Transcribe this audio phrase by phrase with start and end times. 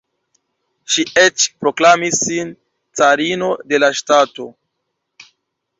[0.93, 2.49] Ŝi eĉ proklamis sin
[3.01, 4.49] “carino” de la ŝtato.